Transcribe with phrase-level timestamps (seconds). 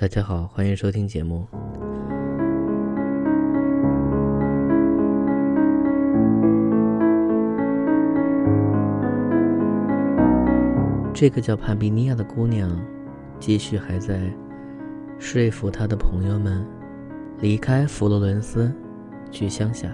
[0.00, 1.46] 大家好，欢迎收听节目。
[11.12, 12.74] 这个叫帕比尼亚的姑娘，
[13.38, 14.22] 继续还在
[15.18, 16.66] 说服她的朋友们
[17.40, 18.72] 离开佛罗伦斯，
[19.30, 19.92] 去乡下。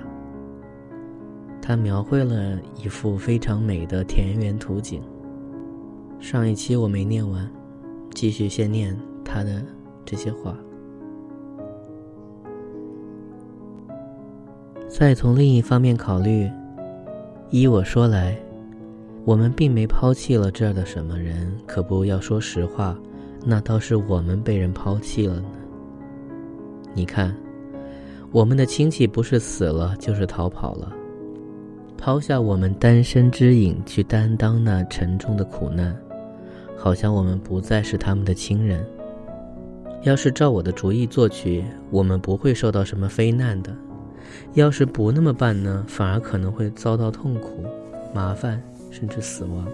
[1.60, 5.02] 她描绘了一幅非常美的田园图景。
[6.20, 7.50] 上一期我没念完，
[8.14, 9.60] 继续先念她的
[10.06, 10.56] 这些话。
[14.88, 16.50] 再从另一方面考虑，
[17.50, 18.34] 依我说来。
[19.26, 22.96] 我们并没抛弃了这儿的什么人，可不要说实话，
[23.44, 25.48] 那倒是我们被人抛弃了呢。
[26.94, 27.36] 你看，
[28.30, 30.92] 我们的亲戚不是死了，就是逃跑了，
[31.98, 35.94] 抛下我们单身之影去担当那沉重的苦难，
[36.76, 38.86] 好像我们不再是他们的亲人。
[40.06, 43.72] 要是照我的主意做去，我们不会受到什么非难的；
[44.54, 47.64] 要是不那么办呢，反而可能会遭到痛苦、
[48.14, 48.62] 麻烦。
[48.88, 49.66] 甚至死亡。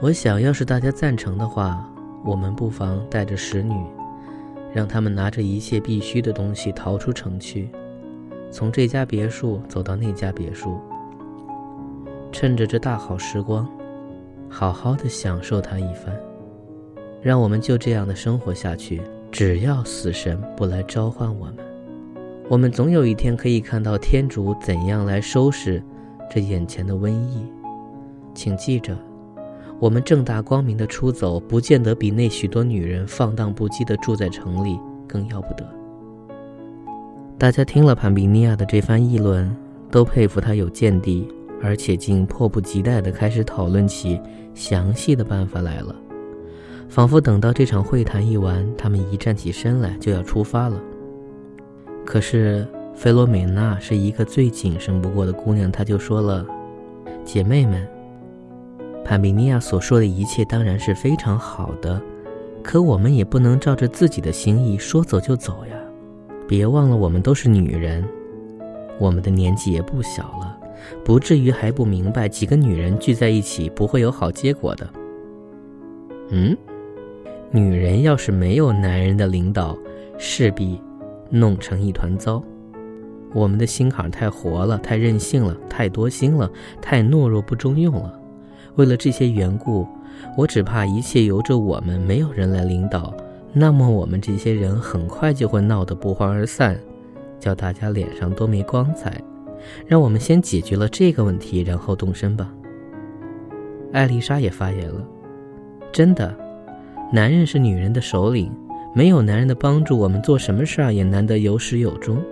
[0.00, 1.84] 我想要是大家赞成的话，
[2.24, 3.74] 我们不妨带着使女，
[4.72, 7.68] 让他们拿着一切必须的东西逃出城去，
[8.48, 10.78] 从这家别墅走到那家别墅，
[12.30, 13.68] 趁着这大好时光，
[14.48, 16.14] 好好的享受它一番。
[17.20, 21.56] 让我们就这样的生活下去，只要死神不来召唤我们，
[22.48, 25.82] 我们总有一天可以看到天主怎样来收拾
[26.30, 27.44] 这眼前的瘟疫。
[28.34, 28.96] 请记着，
[29.78, 35.64] 我们正大光明的出走，不见得比那许多女人放荡不羁的住在城里更要不得。
[37.36, 39.54] 大家听了潘比尼亚的这番议论，
[39.90, 41.28] 都佩服他有见地，
[41.62, 44.20] 而且竟迫不及待地开始讨论起
[44.54, 45.94] 详细的办法来了，
[46.88, 50.80] 仿佛等到这场会谈一完，他们一站起身来就要出发了。
[52.04, 56.44] 可是菲罗美娜是一个最谨慎不过的姑娘，她就说了
[57.24, 57.86] ：“姐妹们。”
[59.04, 62.00] 潘比尼亚所说的一切当然是非常好的，
[62.62, 65.76] 可我们也不能照着自己的心意说走就走呀！
[66.46, 68.02] 别忘了，我们都是女人，
[68.98, 70.58] 我们的年纪也不小了，
[71.04, 74.88] 不至于还不明白几个女人聚在一起不会有好结果的。
[76.30, 76.56] 嗯，
[77.50, 79.76] 女人要是没有男人的领导，
[80.18, 80.80] 势必
[81.30, 82.42] 弄成一团糟。
[83.32, 86.50] 我们的心坎太活了，太任性了，太多心了，
[86.80, 88.18] 太懦弱不中用了。
[88.76, 89.86] 为了这些缘故，
[90.36, 93.14] 我只怕一切由着我们，没有人来领导，
[93.52, 96.78] 那么我们这些人很快就会闹得不欢而散，
[97.40, 99.20] 叫大家脸上都没光彩。
[99.86, 102.50] 让我们先解决了这个问题，然后动身吧。
[103.92, 105.02] 艾丽莎也发言了
[105.90, 106.34] ：“真的，
[107.10, 108.52] 男人是女人的首领，
[108.94, 112.22] 没有男人的帮助，我们做什么事儿也难得有始有终。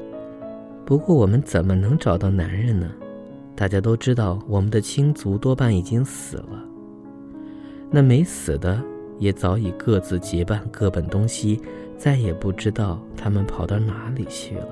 [0.85, 2.91] 不过，我们怎么能找到男人呢？”
[3.57, 6.63] 大家都知道，我们的亲族多半已经死了。
[7.91, 8.79] 那没死的，
[9.19, 11.59] 也早已各自结伴，各奔东西，
[11.97, 14.69] 再也不知道他们跑到哪里去了。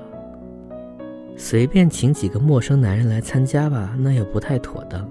[1.35, 5.09] 随便请几个陌生男人来参加吧，那也不太妥当。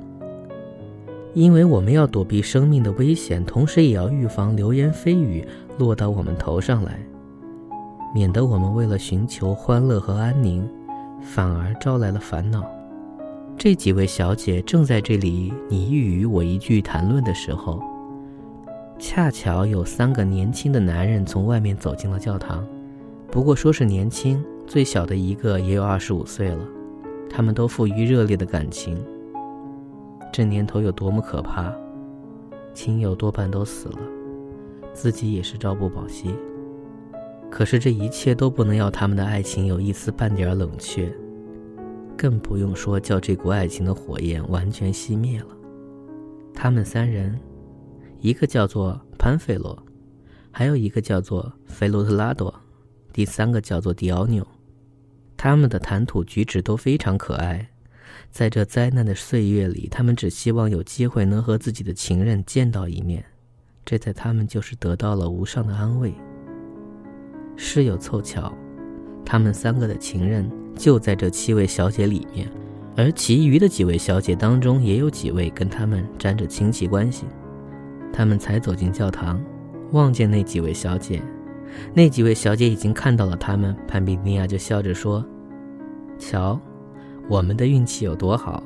[1.34, 5.44] 因为我们要躲避生命的危险，同时也要预防流言蜚语
[5.78, 7.04] 落到我们头上来，
[8.14, 10.68] 免得我们为了寻求欢乐和安宁，
[11.20, 12.64] 反而招来了烦恼。
[13.58, 17.80] 这几位小姐正在这里你一语我一句谈论的时候，
[18.98, 22.64] 恰巧有三个年轻的男人从外面走进了教堂。
[23.28, 26.58] 不过说是年轻，最小的一个也有二十五岁了。
[27.28, 28.96] 他们都富于热烈的感情。
[30.36, 31.72] 这年头有多么可怕，
[32.74, 33.98] 亲友多半都死了，
[34.92, 36.34] 自己也是朝不保夕。
[37.48, 41.08] 可是这一切都不能要他们的爱情有一丝半点冷却。
[42.18, 45.46] 更不用说叫这股爱情的火焰完全熄灭了。
[46.52, 47.38] 他们三人，
[48.18, 49.80] 一个叫做潘菲罗，
[50.50, 52.52] 还有一个叫做菲罗特拉多，
[53.12, 54.44] 第三个叫做迪奥纽。
[55.36, 57.68] 他们的谈吐举止都非常可爱。
[58.34, 63.24] 在这灾难的岁月里，他们只希望有机会能和自己的情人见到一面，
[63.84, 66.12] 这在他们就是得到了无上的安慰。
[67.54, 68.52] 事有凑巧，
[69.24, 70.50] 他们三个的情人。
[70.74, 72.50] 就在这七位小姐里面，
[72.96, 77.26] 而其余的几位小姐当中，也有几位跟他们沾着亲戚关系。
[78.12, 79.40] 他们才走进教堂，
[79.92, 81.22] 望见那几位小姐，
[81.94, 83.76] 那几位小姐已经看到了他们。
[83.86, 85.24] 潘比尼亚就笑着说
[86.18, 86.60] ：“瞧，
[87.28, 88.62] 我们的运气有多好，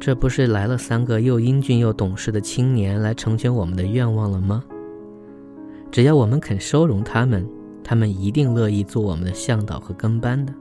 [0.00, 4.64] 这不是来了三个又英俊又懂事的青年来成全我们的愿望了吗？
[5.90, 7.46] 只要我们肯收容他们。”
[7.84, 10.52] 他们一定乐意做我们的向导和跟班的。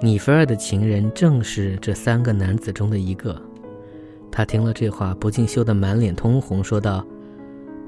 [0.00, 3.34] 尼菲尔的情人正是这三个男子中的一个。
[4.30, 7.04] 他听了这话，不禁羞得满脸通红，说道：“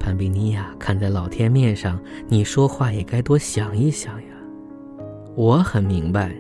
[0.01, 4.29] 潘比尼亚，看在老天面上，你说话也该多想一想呀。
[5.37, 6.35] 我很明白，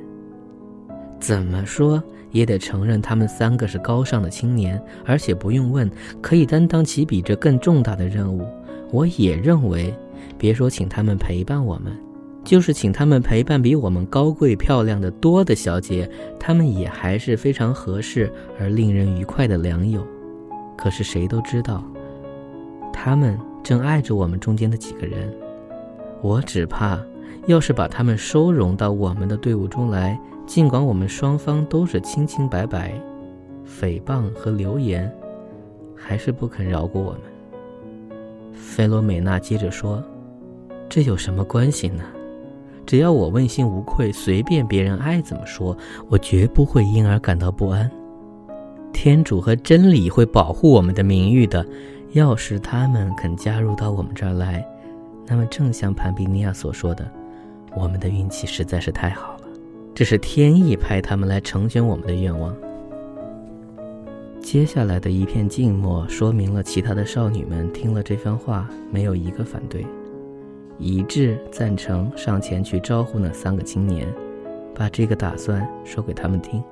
[1.18, 5.90] 怎么说也得承认他们三个是高尚的青年，而且不用问，
[6.20, 8.46] 可以担当起比这更重大的任务。
[8.92, 9.94] 我也认为，
[10.38, 11.96] 别说请他们陪伴我们。”
[12.46, 16.08] 就是请他们陪伴比我们高贵漂亮的多的小姐，
[16.38, 20.06] 他们也还是非常合适而令人愉快的良友。
[20.78, 21.84] 可是谁都知道，
[22.92, 25.34] 他们正爱着我们中间的几个人。
[26.22, 27.00] 我只怕，
[27.46, 32.93] 要是把他们收容到我们的队伍中来，尽管我们双方都是清清白白，
[33.64, 35.12] 诽谤和流言，
[35.94, 37.20] 还是不肯饶过我们。
[38.52, 40.02] 菲罗美娜接着说
[40.88, 42.02] ：“这有什么关系呢？”
[42.87, 45.76] 只要我问心无愧，随便别人爱怎么说，
[46.08, 47.90] 我绝不会因而感到不安。
[48.93, 51.67] 天主和真理会保护我们的名誉的。
[52.12, 54.64] 要是他们肯加入到我们这儿来，
[55.26, 57.11] 那么正像潘比尼亚所说的，
[57.75, 59.49] 我们的运气实在是太好了。
[59.94, 62.55] 这是天意派他们来成全我们的愿望。
[64.40, 69.84] 接下来的一片静默，说明了其他的少女们听了这番话，没有一个反对。
[70.78, 74.06] 一致赞成上前去招呼那三个青年，
[74.75, 76.62] 把这个打算说给他们听，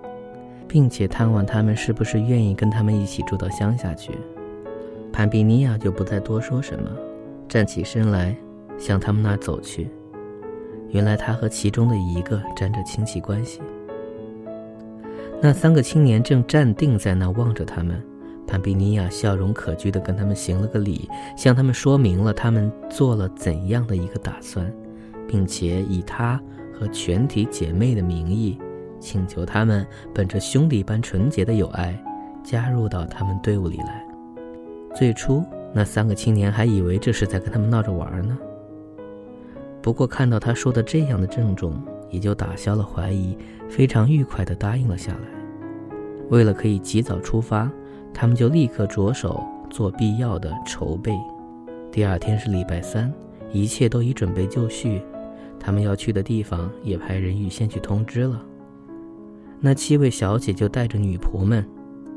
[0.68, 4.12] 并且探望他们是不是愿意跟他们一起住到乡下去。
[5.10, 6.90] 潘比尼亚就不再多说什么，
[7.48, 8.36] 站起身来
[8.78, 9.90] 向他们那儿走去。
[10.90, 13.60] 原来他和其中的一个沾着亲戚关系。
[15.40, 18.02] 那三个青年正站定在那望着他们。
[18.46, 24.70] 潘比尼亚笑容可掬地跟他们行了个礼，向他们说明了他们做了怎样的一个打算，
[25.26, 26.40] 并且以他
[26.72, 28.58] 和全体姐妹的名义，
[29.00, 29.84] 请求他们
[30.14, 31.98] 本着兄弟般纯洁的友爱，
[32.44, 34.06] 加入到他们队伍里来。
[34.94, 35.42] 最初，
[35.72, 38.38] 那三个青年还以为这是在跟他们闹着玩呢。
[39.84, 41.78] 不过看到他说的这样的郑重，
[42.08, 43.36] 也就打消了怀疑，
[43.68, 45.28] 非常愉快地答应了下来。
[46.30, 47.70] 为了可以及早出发。
[48.16, 51.12] 他们就立刻着手做必要的筹备。
[51.90, 53.12] 第二天是礼拜三，
[53.52, 55.02] 一切都已准备就绪。
[55.58, 58.40] 他们要去的地方也派人预先去通知了。
[59.58, 61.68] 那七位小姐就带着女仆们，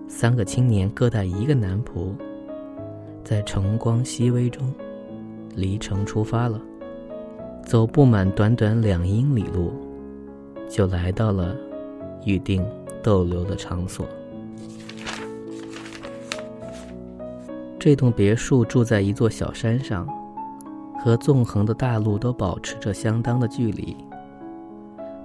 [0.08, 2.14] 三个青年各带一个男仆，
[3.24, 4.72] 在晨光熹微中
[5.56, 6.62] 离城出发了。
[7.68, 9.74] 走不满短短两英里路，
[10.70, 11.54] 就来到了
[12.24, 12.66] 预定
[13.04, 14.06] 逗留的场所。
[17.78, 20.08] 这栋别墅住在一座小山上，
[20.98, 23.94] 和纵横的大路都保持着相当的距离。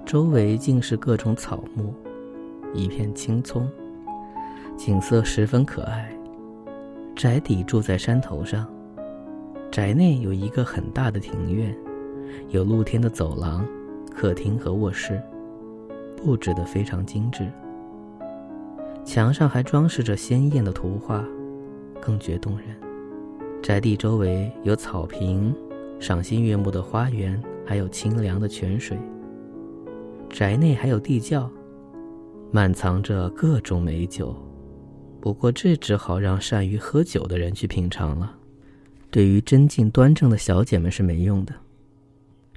[0.05, 1.93] 周围尽是各种草木，
[2.73, 3.65] 一片青葱，
[4.75, 6.13] 景色十分可爱。
[7.15, 8.67] 宅邸住在山头上，
[9.71, 11.73] 宅内有一个很大的庭院，
[12.49, 13.65] 有露天的走廊、
[14.13, 15.21] 客厅和卧室，
[16.15, 17.49] 布置的非常精致。
[19.05, 21.23] 墙上还装饰着鲜艳的图画。
[22.05, 22.67] 更觉动人。
[23.61, 25.55] 宅地周围有草坪、
[26.01, 28.97] 赏心悦目的花园，还有清凉的泉水。
[30.29, 31.49] 宅内还有地窖，
[32.51, 34.35] 满藏着各种美酒。
[35.21, 38.35] 不过这只好让善于喝酒的人去品尝了，
[39.09, 41.53] 对于贞静端正的小姐们是没用的。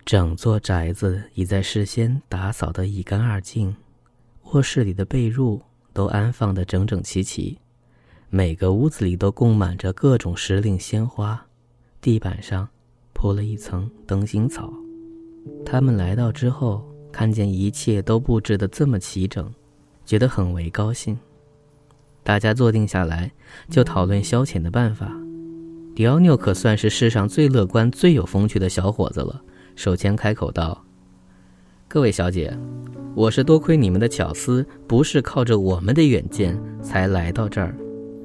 [0.06, 3.74] 整座宅子已在事先打扫得一干二净，
[4.52, 5.60] 卧室里的被褥
[5.92, 7.58] 都安放得整整齐齐。
[8.30, 11.44] 每个屋子里都供满着各种时令鲜花，
[12.00, 12.68] 地板上
[13.14, 14.72] 铺了一层灯芯草。
[15.64, 19.52] 他们来到之后，看见一切都布置得这么齐整，
[20.04, 21.18] 觉得很为高兴。
[22.22, 23.32] 大家坐定下来，
[23.68, 25.10] 就讨论消遣的办法。
[25.96, 29.42] 迪奥纽可算是世上最乐观、最有风趣的小伙子了。
[29.76, 30.82] 首先开口道
[31.86, 32.50] ：“各位小姐，
[33.14, 37.76] 我是多亏你们的巧思，不是靠着我们的远见才来到这儿。”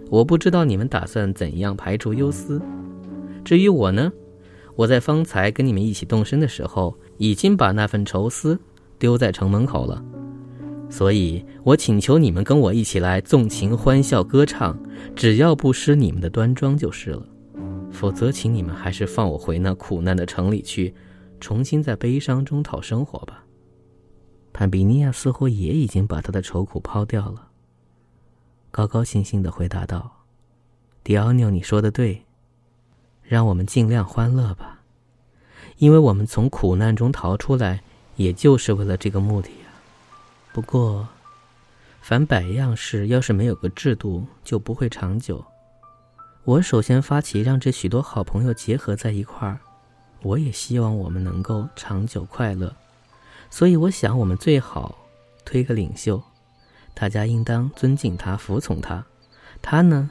[0.09, 2.61] 我不知道你们打算怎样排除忧思。
[3.43, 4.09] 至于我呢，
[4.77, 8.57] 我在方才跟你们一起动身的时候，已经把那份愁思
[8.97, 10.01] 丢在城门口了。
[10.89, 14.79] 所以，我请求你们跟我一起来纵情欢笑、歌唱，
[15.17, 17.27] 只要不失你们的端庄就是了。
[17.91, 20.93] 否则，请你们还是放我回那苦难的城里去，
[21.41, 23.43] 重新在悲伤中讨生活吧。
[24.53, 27.49] 潘比尼亚似乎也已经把他的愁苦抛掉了。
[28.69, 30.23] 高高兴兴的回答道
[31.03, 32.23] ：“迪奥纽，你说的对，
[33.23, 34.79] 让我们尽量欢乐吧。
[35.77, 37.81] 因为我们从苦难中逃出来，
[38.15, 39.67] 也就是为了这个目的呀。
[40.53, 41.07] 不过，
[42.01, 45.43] 凡百样事，要是没有个制度，就不会长久。
[46.43, 49.59] 我首先发起让这许多好朋友结合在一块儿，
[50.23, 52.73] 我也希望我们能够长久快乐。
[53.49, 54.97] 所以，我想我们最好
[55.43, 56.21] 推个领袖，
[56.93, 59.05] 大家应当尊敬他、服从他。
[59.61, 60.09] 他呢，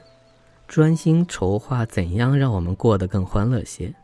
[0.69, 3.95] 专心筹划怎样让我们过得更欢乐些。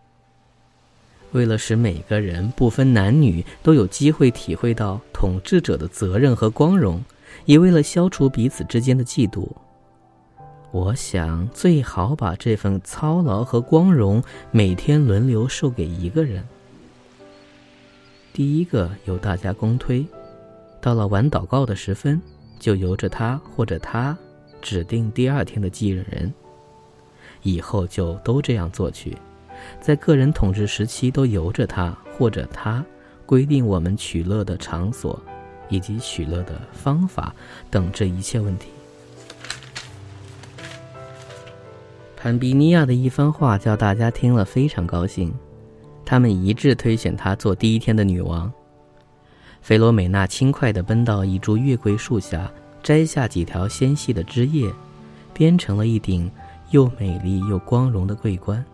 [1.32, 7.04] 为了使每个人不分男女都有机会体会到统治者的责任和光荣，
[7.44, 9.46] 也为了消除彼此之间的嫉妒，
[10.72, 16.46] 我想最好把这份操劳和光荣每天轮流授给一个人。
[18.32, 20.06] 第一个由大家公推，
[20.80, 22.20] 到了晚祷告的时分，
[22.58, 24.16] 就由着他或者他
[24.60, 26.32] 指定第二天的继任人。
[27.42, 29.16] 以后就都这样做去。
[29.80, 32.84] 在个人统治时期，都由着他或者他
[33.24, 35.18] 规定我们取乐的场所，
[35.70, 37.34] 以及取乐的方法
[37.70, 38.68] 等这一切问题。
[42.26, 45.32] 坎比尼亚的一番话叫大家听了非常高兴，
[46.04, 48.52] 他们一致推选她做第一天的女王。
[49.60, 52.50] 菲罗美娜轻快地奔到一株月桂树下，
[52.82, 54.68] 摘下几条纤细的枝叶，
[55.32, 56.28] 编成了一顶
[56.70, 58.64] 又美丽又光荣的桂冠。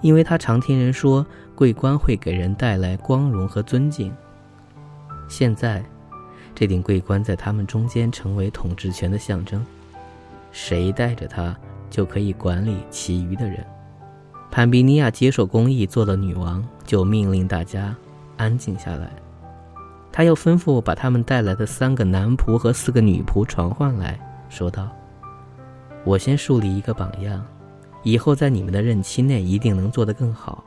[0.00, 4.12] 因为他常听人说，桂冠会给人带来光荣和尊敬。
[5.28, 5.84] 现在，
[6.52, 9.64] 这顶桂冠在他们中间成为统治权的象征，
[10.50, 11.56] 谁带着它，
[11.90, 13.64] 就可以管理其余的人。
[14.50, 17.94] 潘比尼亚接受公义，做了女王，就命令大家
[18.36, 19.10] 安静下来。
[20.12, 24.88] 他又吩咐把他们带来的三个男仆和四个女仆传唤来说道
[26.04, 27.44] ：“我先树立一个榜样。”
[28.02, 30.62] 以后在你们的任期内一定能做得更好，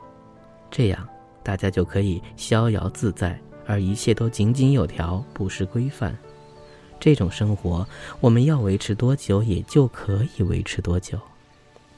[0.70, 1.08] 这样
[1.42, 6.14] 大家就可以逍遥自在，而一切都井井有条，不失规范。
[7.00, 7.86] 这种生活
[8.20, 11.18] 我们要维持多久，也就可以维持多久。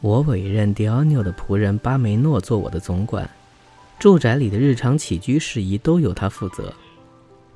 [0.01, 3.29] 我委任迪奥纽的仆人巴梅诺做我的总管，
[3.99, 6.73] 住宅里的日常起居事宜都由他负责，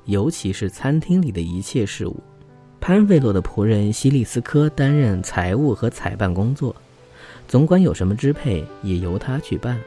[0.05, 2.15] 尤其是餐厅里的一切事务。
[2.79, 6.75] 潘费洛的仆人西利斯科担任财务和采办工作。
[7.47, 9.79] 总管有什么支配，也由他去办。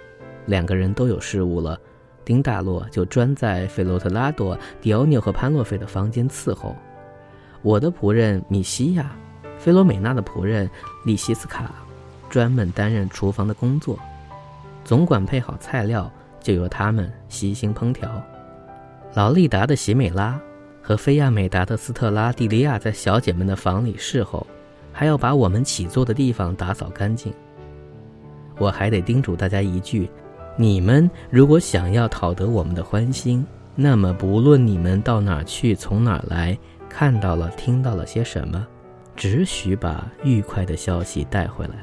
[0.47, 1.79] 两个人都有事务了，
[2.25, 6.75] 丁大洛就专在费洛特拉多、迪奥纽和潘洛菲的房间伺候。
[7.63, 9.11] 我的仆人米西亚，
[9.59, 10.69] 菲罗美娜的仆人
[11.05, 11.71] 利西斯卡，
[12.29, 13.99] 专门担任厨房的工作。
[14.85, 18.11] 总管配好菜料，就由他们悉心烹调。
[19.15, 20.41] 劳利达的喜美拉
[20.81, 24.47] 和菲亚美达的斯特拉蒂利亚在小姐们的房里侍候，
[24.93, 27.33] 还要把我们起坐的地方打扫干净。
[28.57, 30.09] 我还得叮嘱大家一句：
[30.57, 36.59] 你们如果想要讨得我们的欢心，那么不论你们到哪儿去，从哪儿来，
[36.91, 38.67] 看到了、听到了些什么，
[39.17, 41.75] 只许把愉快的消息带回来。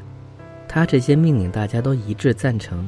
[0.68, 2.88] 他这些命令大家都一致赞成。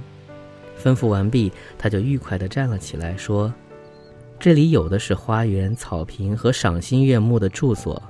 [0.77, 3.51] 吩咐完毕，他就愉快地站了起来，说
[4.37, 8.01] ：“这里有的是花园、草坪和赏心悦目的住所，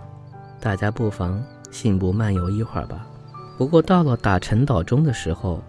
[0.60, 3.08] 大家不妨信步漫游一会儿吧。”
[3.58, 5.64] 不过到了打晨祷钟的时候，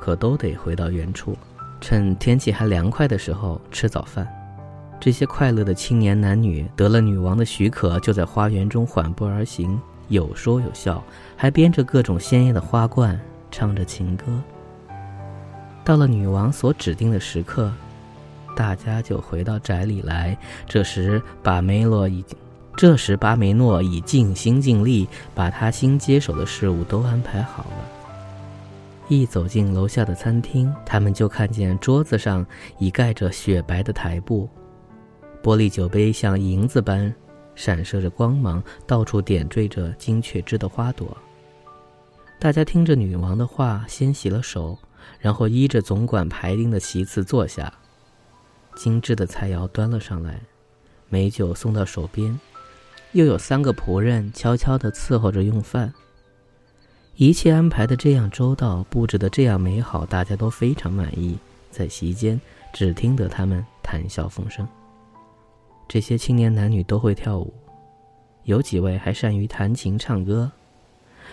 [0.00, 1.36] 可都得回到原处，
[1.80, 4.26] 趁天气还凉快的时候吃早饭。
[5.04, 11.04] 这些快乐的青年男女得了女王的许可，就在花园中缓步而行，有说有笑，
[11.36, 13.20] 还编着各种鲜艳的花冠，
[13.50, 14.24] 唱着情歌。
[15.84, 17.70] 到了女王所指定的时刻，
[18.56, 20.34] 大家就回到宅里来。
[20.66, 22.34] 这时，把梅洛已经。
[22.74, 27.76] 这时，巴梅诺已尽心尽力把他新接手的事务都安排好了。
[29.08, 32.46] 一走进楼下的餐厅，他们就看见桌子上
[32.78, 34.48] 已盖着雪白的台布，
[35.44, 37.14] 玻璃酒杯像银子般
[37.54, 41.14] 闪射着光芒，到处点缀着金雀枝的花朵。
[42.40, 44.78] 大家听着女王的话，先洗了手，
[45.20, 47.70] 然后依着总管排定的席次坐下。
[48.74, 50.40] 精致的菜肴端了上来，
[51.10, 52.40] 美酒送到手边。
[53.12, 55.92] 又有三个仆人悄悄地伺候着用饭，
[57.16, 61.38] 一切安排的这样周到，布置的这样美好，大家都非常满意。
[61.70, 62.40] 在席间，
[62.72, 64.66] 只听得他们谈笑风生。
[65.88, 67.52] 这些青年男女都会跳舞，
[68.44, 70.50] 有几位还善于弹琴唱歌。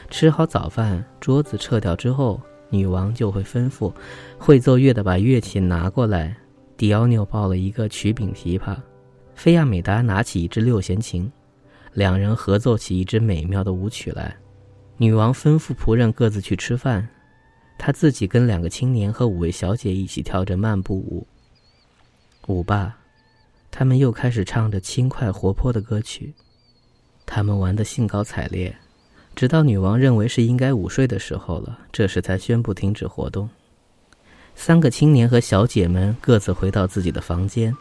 [0.09, 3.93] 吃好早饭，桌子撤掉之后，女王就会吩咐
[4.37, 6.35] 会奏乐的把乐器拿过来。
[6.75, 8.75] 迪奥纽抱了一个曲柄琵琶，
[9.35, 11.31] 菲亚美达拿起一支六弦琴。
[11.93, 14.35] 两人合奏起一支美妙的舞曲来，
[14.97, 17.07] 女王吩咐仆人各自去吃饭，
[17.77, 21.27] 她自己跟两个青年和五位小姐一起跳着漫步舞。
[22.47, 22.97] 舞罢，
[23.71, 26.33] 他们又开始唱着轻快活泼的歌曲。
[27.25, 28.77] 他们玩得兴高采烈，
[29.33, 33.49] 直到女王认为是应该午睡的时候了，这时才宣布停止活动。
[34.53, 37.75] 三个青年和小姐们各自回到自己的房间，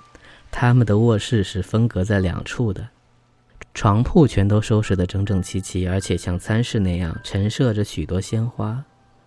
[0.52, 2.88] 他们的卧室是分隔在两处的，
[3.75, 8.85] 床铺全都收拾得整整齐齐，而且像餐室那样陈设着许多鲜花。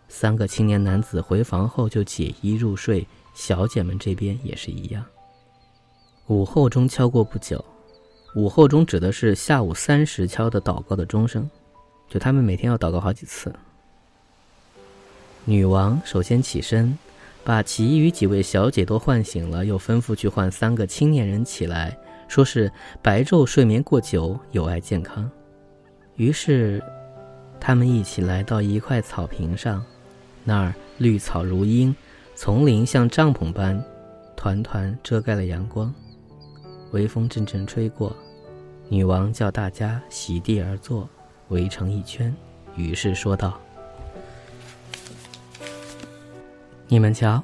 [0.08, 5.03] 三个青年男子回房后就解衣入睡，小姐们这边也是一样。
[6.27, 7.63] 午后钟敲过不久，
[8.36, 11.50] 午后钟指的是下午三时敲的祷告的钟声，
[12.10, 13.53] 就他们每天要祷告好几次。
[15.46, 16.98] 女王首先起身。
[17.46, 21.94] 把其余几位小姐都唤醒了，又吩咐去唤三个青年人起来，
[22.30, 25.30] 说是白昼睡眠过久有碍健康。
[26.15, 26.82] 于是，
[27.60, 29.84] 他们一起来到一块草坪上，
[30.46, 31.94] 那儿绿草如茵，
[32.34, 33.84] 丛林像帐篷般，
[34.38, 35.94] 团团遮盖了阳光。
[36.94, 38.16] 微风阵阵吹过，
[38.88, 41.10] 女王叫大家席地而坐，
[41.50, 42.34] 围成一圈，
[42.76, 43.60] 于是说道。
[46.88, 47.44] 你们瞧，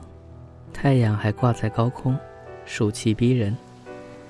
[0.72, 2.16] 太阳还挂在高空，
[2.64, 3.56] 暑气逼人。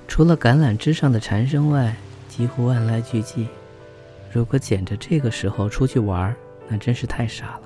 [0.07, 1.93] 除了橄榄枝上的蝉声外，
[2.29, 3.45] 几乎万籁俱寂。
[4.31, 6.33] 如果捡着这个时候出去玩，
[6.69, 7.63] 那真是太傻了。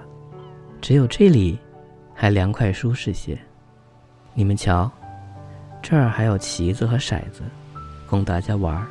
[0.81, 1.59] 只有这里，
[2.15, 3.37] 还凉快舒适些。
[4.33, 4.91] 你们瞧，
[5.83, 7.43] 这儿还有棋子和骰子，
[8.07, 8.83] 供大家玩。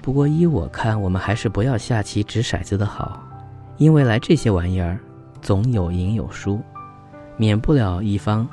[0.00, 3.20] 不过依我看，我们还是不要下棋掷骰子的好，
[3.76, 4.96] 因为来这些玩意儿，
[5.42, 6.60] 总有赢有输。
[7.36, 8.48] 免不了一方，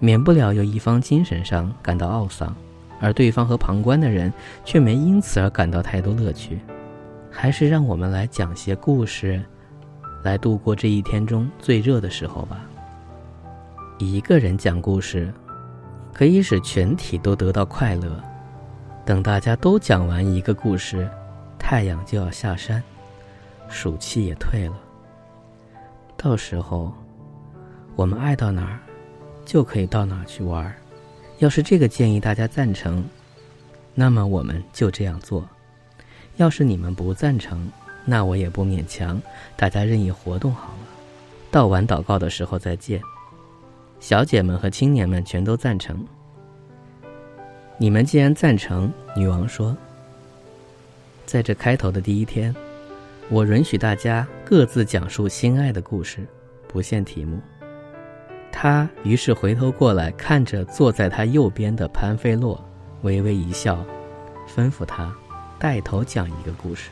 [0.00, 2.52] 免不了有一方精神上感到懊丧，
[3.00, 4.32] 而对方和旁观的人
[4.64, 6.58] 却没因此而感到太多乐趣。
[7.30, 9.40] 还是让我们来讲些故事，
[10.24, 12.66] 来度过这一天中最热的时候吧。
[13.98, 15.32] 一个人讲故事，
[16.12, 18.22] 可以使全体都得到快乐。
[19.04, 21.08] 等大家都讲完一个故事，
[21.58, 22.82] 太阳就要下山，
[23.68, 24.74] 暑气也退了。
[26.16, 26.92] 到时候。
[27.96, 28.78] 我们爱到哪儿，
[29.44, 30.74] 就可以到哪儿去玩儿。
[31.38, 33.04] 要是这个建议大家赞成，
[33.94, 35.42] 那么我们就这样做；
[36.36, 37.70] 要是你们不赞成，
[38.06, 39.20] 那我也不勉强，
[39.54, 40.78] 大家任意活动好了。
[41.50, 43.02] 到晚祷告的时候再见。
[44.00, 46.02] 小姐们和青年们全都赞成。
[47.76, 49.76] 你们既然赞成，女王说，
[51.26, 52.54] 在这开头的第一天，
[53.28, 56.26] 我允许大家各自讲述心爱的故事，
[56.66, 57.38] 不限题目。
[58.50, 62.62] 他于是回头过来，看着坐在他右边的潘菲洛，
[63.02, 63.84] 微微一笑，
[64.48, 65.14] 吩咐他
[65.58, 66.90] 带头讲一个故事。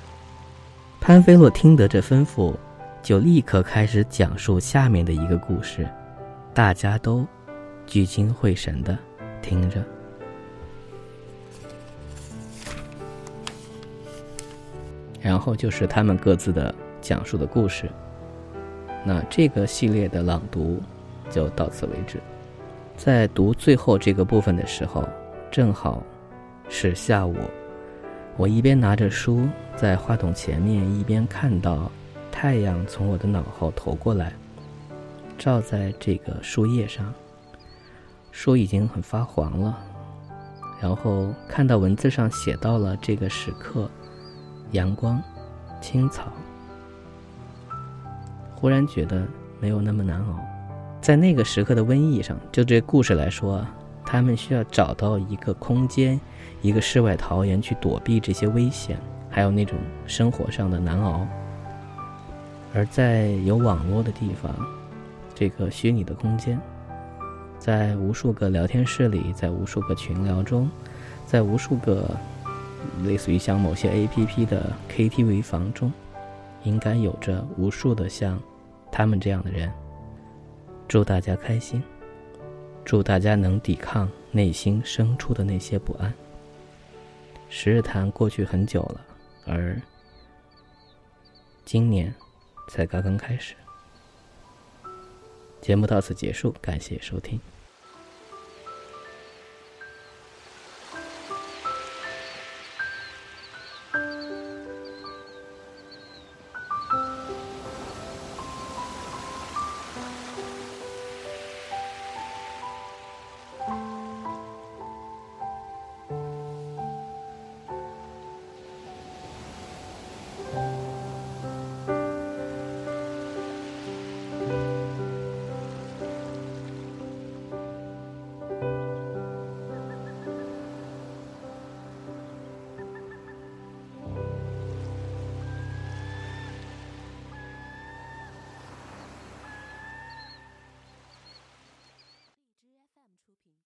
[1.01, 2.55] 潘菲洛听得这吩咐，
[3.03, 5.89] 就立刻开始讲述下面的一个故事，
[6.53, 7.27] 大家都
[7.87, 8.97] 聚精会神的
[9.41, 9.83] 听着。
[15.21, 17.91] 然后就是他们各自的讲述的故事。
[19.05, 20.81] 那这个系列的朗读。
[21.31, 22.19] 就到此为止。
[22.97, 25.07] 在读最后这个部分的时候，
[25.51, 26.03] 正好
[26.71, 27.37] 是下午。
[28.39, 31.93] 我一边拿着书在话筒前面，一边看到
[32.33, 34.33] 太阳从我的脑后投过来，
[35.39, 37.15] 照在这个树叶上。
[38.31, 39.79] 书已经很发黄了，
[40.81, 43.91] 然后看到文字上写到了这个时刻，
[44.73, 45.21] 阳光、
[45.81, 46.31] 青草，
[48.55, 49.27] 忽然觉得
[49.59, 50.39] 没有那么难熬。
[51.01, 53.67] 在那个时刻的瘟疫上，就这故事来说，
[54.05, 56.21] 他们需要找到一个空间，
[56.61, 58.99] 一个世外桃源去躲避这些危险，
[59.29, 61.27] 还有那种生活上的难熬。
[62.75, 64.55] 而在有网络的地方，
[65.39, 66.61] 这个虚拟的空间，
[67.61, 70.69] 在无数个聊天室里，在无数个群聊中，
[71.27, 72.11] 在无数个
[73.05, 75.93] 类似于像某些 APP 的 KTV 房中，
[76.65, 78.37] 应该有着无数的像
[78.91, 79.73] 他们这样的人。
[80.89, 81.81] 祝大家开心，
[82.85, 86.13] 祝大家能抵抗内心生出的那些不安。
[87.49, 89.01] 十日谈过去很久了，
[89.47, 89.81] 而
[91.65, 92.13] 今年
[92.67, 93.55] 才刚刚开始。
[95.61, 97.41] 节目到此结束，感谢收听。